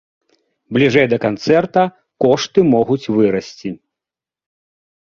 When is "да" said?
1.11-1.17